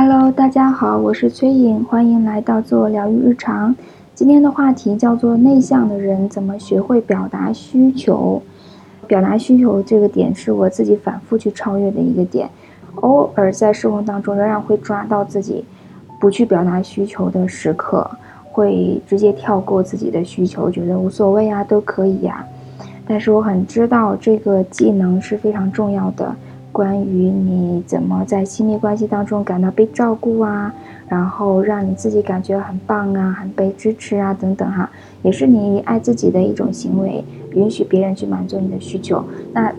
[0.00, 3.74] Hello，大家好，我是崔颖，欢迎来到做疗愈日常。
[4.14, 8.40] 今天的话题叫做内向的人怎么学会表达需求。
[9.08, 12.48] 表达需求这个点是我自己反复去超越的一个点，
[13.00, 15.64] 偶尔在生活当中仍然会抓到自己
[16.20, 18.08] 不去表达需求的时刻，
[18.52, 22.46] 会直接跳过自己的需求，觉得无所谓啊，都可以呀。
[23.04, 26.36] 但是我很知道这个技能是非常重要的。
[26.78, 30.72] 关于你怎么在亲密关系当中感到被照顾啊，
[31.08, 34.88] 然后让你自己感觉很棒啊，很被支持啊，等等哈，
[35.22, 39.24] 也是你爱自己的一种行为，允许别人去满足你的需求。
[39.52, 39.72] 那，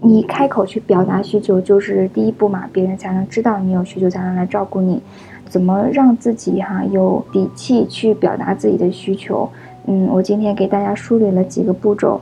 [0.00, 4.98] 你开口去表达需求就是第一步嘛，别人才能知道你有需求，才能来照顾你。
[5.44, 9.46] 怎么让自己哈有底气去表达自己的需求？
[9.84, 12.18] 嗯，我今天给大家梳理了几个步骤。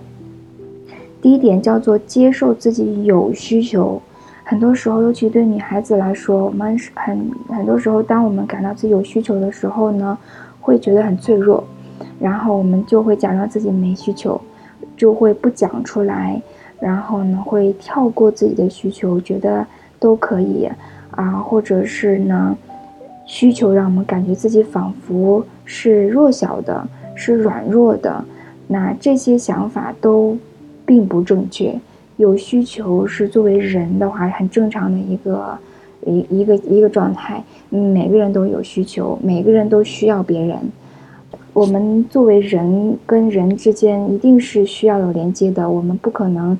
[1.20, 4.00] 第一点叫做接受自己有需求。
[4.44, 10.16] 很多时候，尤其对女孩子来说，我们很很多时候，当我们感到自己有需求的时候呢，
[10.60, 11.62] 会觉得很脆弱，
[12.18, 14.40] 然后我们就会假装自己没需求，
[14.96, 16.40] 就会不讲出来，
[16.80, 19.66] 然后呢，会跳过自己的需求，觉得
[19.98, 20.68] 都可以。
[21.10, 22.56] 啊，或者是呢，
[23.26, 28.24] 需求让我们感觉自己仿佛是弱小的，是软弱的，
[28.68, 30.38] 那这些想法都
[30.88, 31.78] 并不正确。
[32.16, 35.56] 有需求是作为人的话很正常的一个
[36.06, 37.44] 一一个一个状态。
[37.68, 40.56] 每个人都有需求，每个人都需要别人。
[41.52, 45.68] 我们作为人跟人之间一定是需要有连接的。
[45.68, 46.58] 我们不可能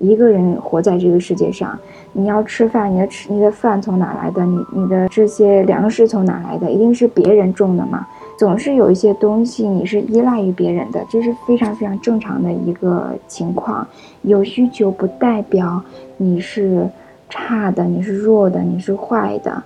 [0.00, 1.78] 一个人活在这个世界上。
[2.12, 4.44] 你要吃饭，你的吃你的饭从哪来的？
[4.44, 6.70] 你你的这些粮食从哪来的？
[6.70, 8.06] 一定是别人种的嘛。
[8.36, 13.86] 总是有一些东西你是依赖于别人的，这是非常非常正常的一个情况。
[14.22, 15.80] 有需求不代表
[16.16, 16.88] 你是
[17.30, 19.62] 差的，你是弱的，你是坏的。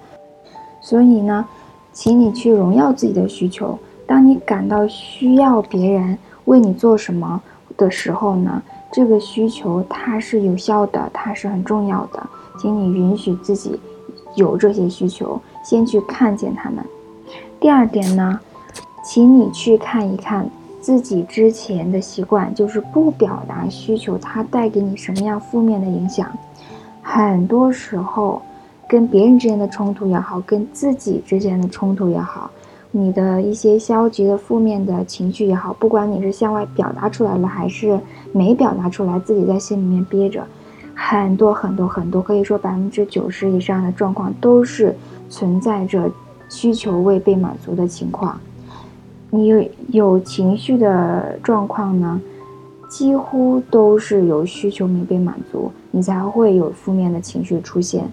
[0.80, 1.44] 所以呢，
[1.92, 3.78] 请你去荣耀自己的需求。
[4.06, 7.40] 当你感到需要别人为你做什么
[7.76, 8.62] 的时候呢，
[8.92, 12.22] 这个需求它是有效的，它是很重要的。
[12.58, 13.78] 请你允许自己
[14.34, 16.84] 有这些需求，先去看见他们。
[17.60, 18.38] 第二点呢？
[19.02, 20.48] 请你去看一看
[20.80, 26.28] 自己之前的习惯，就是不表达需求，它带给你什么样负面的影响？
[27.02, 28.42] 很多时候，
[28.86, 32.50] 跟别人之间的冲突也好，跟自己之间的冲突也好，
[32.90, 37.98] 你的一些消极的、负面的情绪也好，不管你是向外表达出来了，还是
[38.32, 40.44] 没表达出来，自己在心里面憋着，
[40.94, 44.94] 很多很多很多，可以说百分之九十以上的状况都是
[45.30, 46.10] 存在着
[46.48, 48.38] 需求未被满足的情况。
[49.30, 52.20] 你有有情绪的状况呢，
[52.88, 58.04] 几乎都是有需求没被满足，你才会有负面的情绪出现。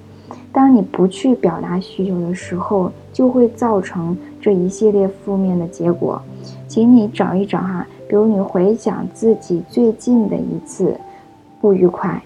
[0.51, 6.21] 当你不去表达需求的时候，就会造成这一系列负面的结果。
[6.67, 10.97] 请你找一找哈，比如你回想自己最近的一次
[11.61, 12.21] 不愉快，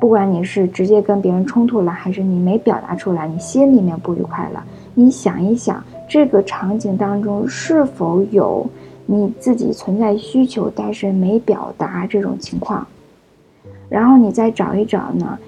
[0.00, 5.82] 不管你是直接跟别人冲突了，还是你没表达出来，你心里面不愉快了，你想一想。
[6.08, 8.66] 这个场景当中是否有
[9.04, 12.86] 你自己存在需求，但是没表达这种情况？
[13.88, 15.38] 然后你再找一找呢？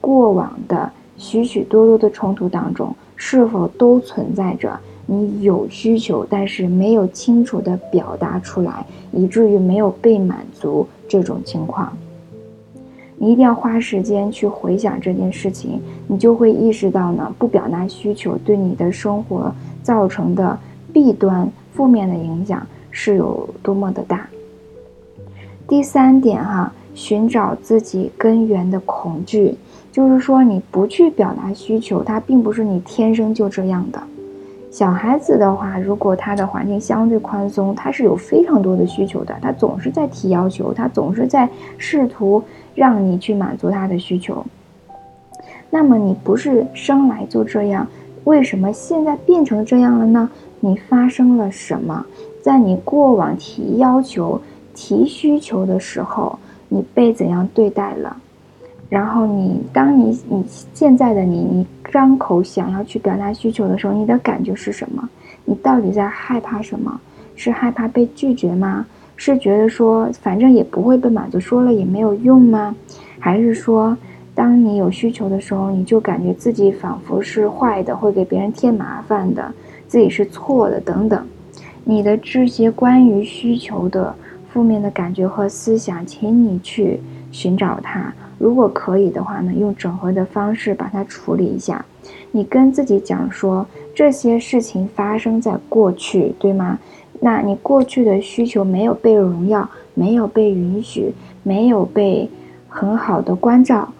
[0.00, 11.96] 过往的许许多多的冲突当中，是否都存在着你有需求，但是没有清楚的表达出来，以至于没有被满足这种情况？
[13.18, 19.52] 你一定要花时间去回想这件事情，你就会意识到呢，不表达需求对你的生活。
[19.80, 20.58] 造成的
[20.92, 24.28] 弊端、负面的影响是有多么的大？
[25.66, 29.54] 第三点哈，寻找自己根源的恐惧，
[29.90, 34.02] 就是说你不去表达需求，它并不是你天生就这样的。
[34.70, 41.48] 小孩子的话，如果他的环境相对宽松，他是有非常多的需求的，他总是在提要求，他总是在
[41.78, 42.42] 试图
[42.74, 44.44] 让你去满足他的需求。
[45.70, 47.86] 那么你不是生来就这样？
[48.24, 50.30] 为什么现在变成这样了呢？
[50.60, 52.04] 你发生了什么？
[52.42, 54.40] 在你过往提要求、
[54.74, 56.38] 提需求的时候，
[56.68, 58.16] 你被怎样对待了？
[58.88, 65.08] 然后你，当你你现在的你，你张口想要去表达需求的时候，你的感觉是什么？
[65.44, 67.00] 你到底在害怕什么？
[67.36, 68.86] 是害怕被拒绝吗？
[69.16, 72.74] 是觉得说反正也不会被满足，说了也没有用吗？
[73.18, 73.96] 还是说？
[74.34, 79.52] 当你有需求的时候，你就感觉自己仿佛是坏的，会给别人添麻烦的，
[79.88, 81.26] 自己是错的等等。
[81.82, 84.14] 你的这些关于需求的
[84.48, 87.00] 负面的感觉和思想，请你去
[87.32, 88.14] 寻找它。
[88.38, 91.84] 如果可以的话呢，用整合的方式把它处理一下。
[92.30, 96.78] 你跟自己讲说这些事情发生在过去，对吗？
[97.20, 101.12] 那你过去的需求没有被荣耀，没有被允许，
[101.42, 102.30] 没有被
[102.68, 103.92] 很好的关照，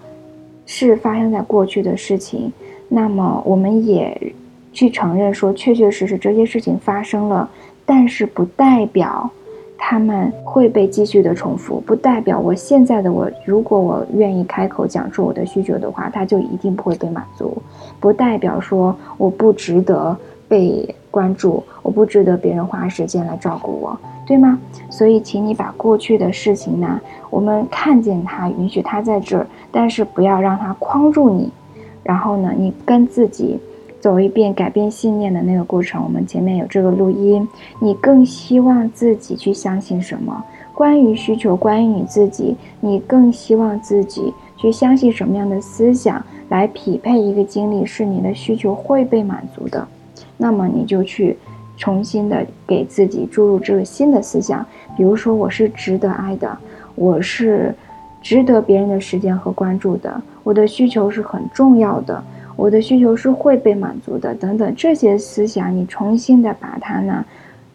[0.66, 2.52] 是发生在过去的事情。
[2.88, 4.32] 那么我们也
[4.72, 7.50] 去承认说，确确实实这些事情发生了，
[7.84, 9.28] 但是不代表
[9.78, 17.56] 他们会被继续的重复，不代表我现在的我，如果我愿意开口讲出我的需求的话，他就一定不会被满足，
[17.98, 20.14] 不代表说我不值得
[20.46, 20.94] 被。
[21.10, 24.58] 关注我不值得别人花时间来照顾我，对吗？
[24.90, 31.50] 所以，请你把过去的事情呢，我们看见它，允许它在这儿，但是不要让它框住你。
[32.04, 33.58] 然后呢，你跟自己
[34.08, 36.02] 走一遍改变信念的那个过程。
[36.02, 37.46] 我们前面有这个录音。
[37.78, 40.42] 你更希望自己去相信什么？
[40.72, 49.86] 关于需求，关于你自己，你更希望自己去相信什么样的思想来匹配一个经历，是你的需求会被满足的。
[50.38, 51.36] 那么你就去
[51.76, 54.64] 重新的给自己注入这个新的思想，
[54.96, 56.56] 比如说我是值得爱的，
[56.94, 57.74] 我是
[58.22, 62.24] 值得别人的时间和关注的，我的需求是很重要的，
[62.58, 67.24] 我的需求是会被满足的，等等这些思想，你重新的把它呢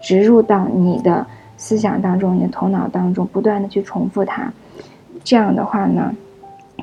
[0.01, 1.25] 植入到你的
[1.55, 4.51] 思想当中，你的头脑当中，不断的去重复它，
[5.23, 6.13] 这样的话呢，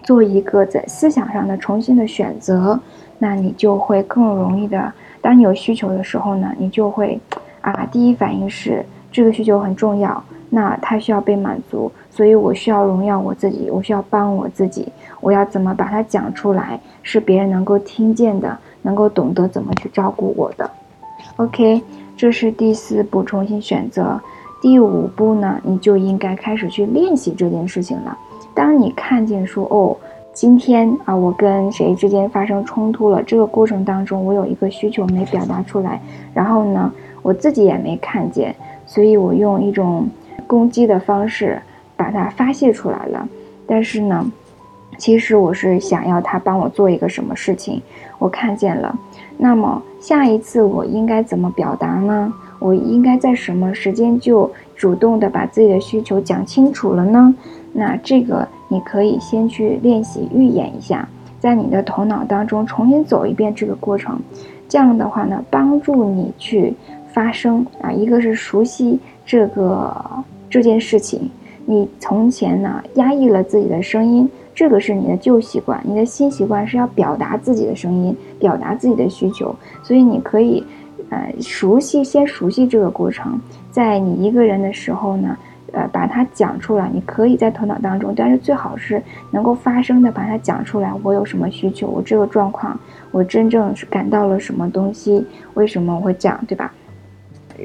[0.02, 2.80] 做一个在思想上的重新的选择，
[3.18, 4.90] 那你就会更容易的。
[5.20, 7.20] 当你有需求的时候呢，你就会，
[7.60, 14.86] 啊，第一反应是这个需求很重要，那它需要被满足，所以我需要荣耀我自己，我需要帮我自己，
[15.20, 20.70] 我要怎么把它讲出来，是别人能够听见的，能够懂得怎么去照顾我的。
[21.36, 21.82] OK，
[22.16, 24.20] 这是第四步重新选择。
[24.62, 28.16] 第五步呢，你就应该开始去练习这件事情了。
[28.54, 29.96] 当你看见说哦。
[30.32, 33.20] 今天啊，我跟谁之间发生冲突了？
[33.24, 36.00] 这个过程当中，我有一个需求没表达出来，
[36.32, 36.90] 然后呢，
[37.20, 38.54] 我自己也没看见，
[38.90, 40.08] 所以我用一种
[40.48, 41.62] 攻击的方式
[41.96, 43.28] 把它发泄出来了。
[43.68, 44.26] 但是呢，
[44.98, 47.80] 其实我是想要他帮我做一个什么事情，
[48.18, 48.98] 我看见了。
[49.38, 52.32] 那么下一次我应该怎么表达呢？
[52.58, 57.32] 我应该在什么时间就主动的把自己的需求讲清楚了呢？
[57.72, 58.48] 那这个。
[58.72, 61.08] 你可以先去练习预演一下，
[61.40, 64.16] 在你的头脑当中重新走一遍这个过程，
[64.68, 66.72] 这样的话呢，帮助你去
[67.12, 67.92] 发声啊。
[67.92, 69.94] 一个是熟悉这个
[70.48, 71.30] 这件事情，
[71.66, 80.64] 你从前呢压抑了自己的声音，这个是你的旧习惯，你的新习惯是要表达自己的声音，表达自己的需求，所以你可以，
[81.10, 83.40] 呃，熟悉先熟悉这个过程，
[83.70, 85.36] 在你一个人的时候呢。
[85.72, 90.92] 呃，把它讲出来，你可以在头脑当中，但是最好是能够发声的把它讲出来。
[91.04, 91.86] 我有什么需求？
[91.86, 92.76] 我这个状况，
[93.12, 95.24] 我真正是感到了什么东西？
[95.54, 96.74] 为什么我会讲，对吧？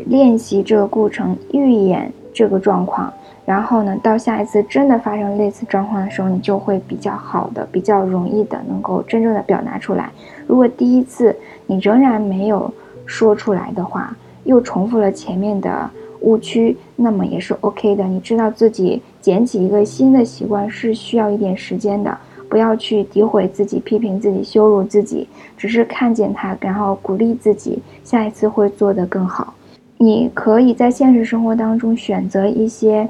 [0.07, 3.11] 练习这个过程，预演这个状况，
[3.45, 10.11] 然后呢，到下一次真的发生类似状况的时候，你就会比较好的、比较容易的能够真正的表达出来。
[10.47, 11.35] 如果第一次
[11.67, 12.71] 你仍然没有
[13.05, 15.89] 说出来的话，又重复了前面的。
[16.21, 18.03] 误区，那么也是 OK 的。
[18.05, 22.17] 你知道自己捡起一个新的习惯是需要一点时间的，
[22.49, 29.53] 不要去诋毁自己、批评自己、羞辱自己，只是看见它，然后鼓励自己，下一次会做得更好。
[29.97, 33.07] 你可以在现实生活当中选择一些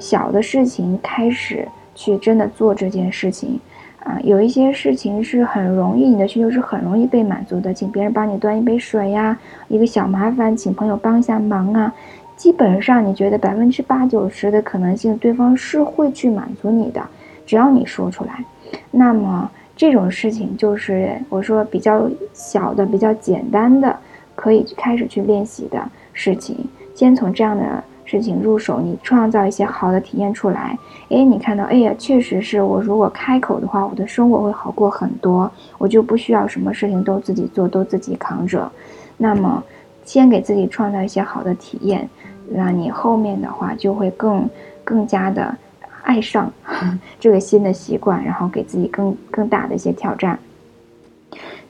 [0.00, 3.58] 小的事情，开始去真的做这件事情。
[4.04, 11.92] 啊，有一些事情是很容易，你的需求是很容易被满足的，请别人帮你端一杯水呀，一个小麻烦，请朋友帮一下忙啊。
[12.34, 17.02] 基本上，你觉得百分之八九十的可能性，对方是会去满足你的，
[17.44, 18.42] 只要你说出来。
[18.90, 23.94] 那么这种事情就是我说比较小的、比较简单的，
[24.34, 25.78] 可以开始去练习的
[26.12, 26.56] 事情。
[26.94, 30.76] 先从这样的事情入手，你创造一些好的体验出来。
[31.08, 38.70] 诶，你看到，哎呀，确实是我如果开口的话，我的生活会好过很多，我就不需要什么事情都自己做，都自己扛着。
[39.16, 39.62] 那么，
[40.04, 42.08] 先给自己创造一些好的体验。
[42.52, 44.48] 那你后面的话就会更
[44.82, 45.56] 更加的
[46.02, 46.52] 爱上
[47.20, 50.38] 这个新的习惯，然后给自己更更大的一些挑战。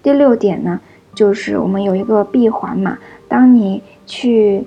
[0.02, 0.80] 第六点呢，
[1.14, 2.97] 就是我们有一个闭环嘛，
[3.28, 4.64] 当你去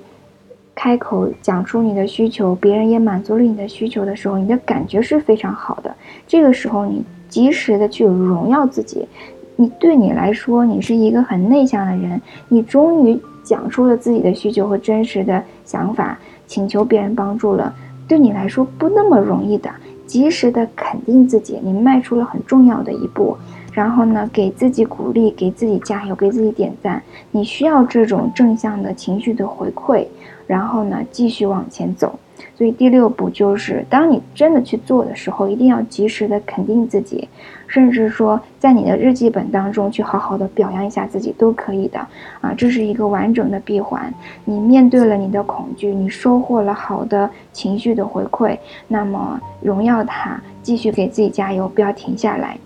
[0.74, 5.94] 开口讲出你的需求，别人也满足了你的需求的时候，你的感觉是非常好的。
[6.26, 9.06] 这个时候你及时的去荣耀自己，
[9.56, 13.20] 你对你来说，你是一个很内向的人，你终于。
[13.44, 17.74] 讲出了自己的需求和真实的想法，请求别人帮助了，
[18.08, 19.70] 对你来说不那么容易的。
[20.06, 23.36] 及时的肯定自己，你迈出了很重要的一步。
[23.74, 27.02] 然后呢，给自己鼓励，给自己加油，给自己点赞。
[27.32, 30.06] 你需要这种正向的情绪的回馈，
[30.46, 32.18] 然后呢，继续往前走。
[32.56, 37.28] 所以第六步就是，当你真的去做的时候，一定要及时的肯定自己，
[37.66, 41.98] 甚至说在你的日记本当中去好好的表扬一下自己都可以的
[42.40, 44.12] 啊，这是一个完整的闭环。
[44.44, 52.56] 你面对了你的恐惧，你收获了好的情绪的回馈，那么荣耀它，继续给自己加油，不要停下来。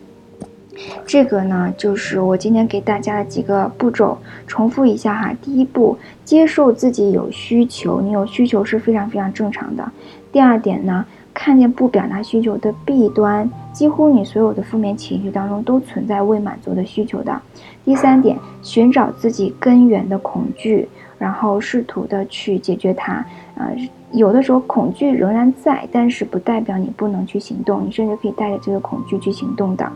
[1.09, 5.35] 这个呢，就是我今天给大家的几个步骤，重复一下哈。
[5.41, 9.91] 第一步，接受自己有需求，你有需求是非常非常正常的。
[10.31, 17.41] 第二点呢，看见不表达需求的弊端，几乎你所有的负面情绪当中都存在未满足的需求的。
[17.87, 20.87] 第三点，寻找自己根源的恐惧，
[21.19, 23.25] 然后试图的去解决它，
[23.55, 23.75] 呃。
[24.12, 29.87] 有的时候恐惧仍然在，但是不代表你不能去行动，你甚至可以带着这个恐惧去行动的。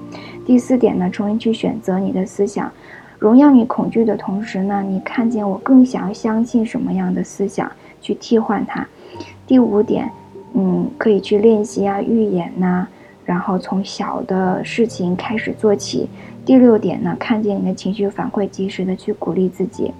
[0.45, 2.71] 第四点呢，重新去选择你的思想，
[3.19, 8.87] 荣耀你恐惧的同时呢，你看见我更想要相信什么样的思想去替换它。
[9.47, 10.11] 第五点，
[10.53, 12.87] 嗯，可以去练习啊，预演呐，
[13.25, 16.07] 然后从小的事情开始做起。
[16.45, 19.91] 第六点呢，看见你的情绪反馈，及时的去鼓励自己。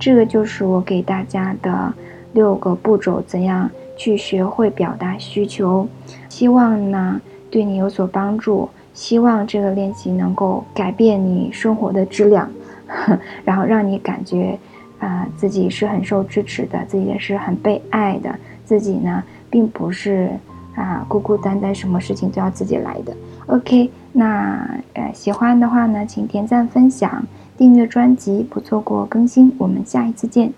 [0.00, 1.94] 这个就是我给大家的。
[2.32, 5.86] 六个步骤，怎样去学会表达需求？
[6.28, 7.20] 希望呢
[7.50, 8.68] 对你有所帮助。
[8.92, 12.50] 希望这个练习能够改变你生活的质量，
[13.44, 14.58] 然后让你感觉
[14.98, 18.34] 啊自己是很受支持的，自己也是很被爱的，
[18.64, 20.28] 自己呢并不是
[20.74, 23.16] 啊孤孤单单，什么事情都要自己来的。
[23.46, 27.24] OK，那呃喜欢的话呢，请点赞、分享、
[27.56, 29.54] 订阅专辑，不错过更新。
[29.56, 30.52] 我们下一次见。